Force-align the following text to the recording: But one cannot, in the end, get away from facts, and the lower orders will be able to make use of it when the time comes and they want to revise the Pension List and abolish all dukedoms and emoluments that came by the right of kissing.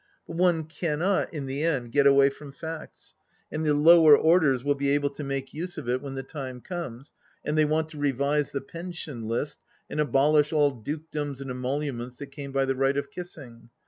But 0.25 0.35
one 0.35 0.63
cannot, 0.63 1.31
in 1.31 1.45
the 1.45 1.61
end, 1.61 1.91
get 1.91 2.07
away 2.07 2.31
from 2.31 2.51
facts, 2.51 3.13
and 3.51 3.63
the 3.63 3.75
lower 3.75 4.17
orders 4.17 4.63
will 4.63 4.73
be 4.73 4.89
able 4.89 5.11
to 5.11 5.23
make 5.23 5.53
use 5.53 5.77
of 5.77 5.87
it 5.87 6.01
when 6.01 6.15
the 6.15 6.23
time 6.23 6.59
comes 6.59 7.13
and 7.45 7.55
they 7.55 7.65
want 7.65 7.89
to 7.89 7.99
revise 7.99 8.51
the 8.51 8.61
Pension 8.61 9.27
List 9.27 9.59
and 9.91 9.99
abolish 9.99 10.51
all 10.51 10.71
dukedoms 10.71 11.39
and 11.39 11.51
emoluments 11.51 12.17
that 12.17 12.31
came 12.31 12.51
by 12.51 12.65
the 12.65 12.73
right 12.75 12.97
of 12.97 13.11
kissing. 13.11 13.69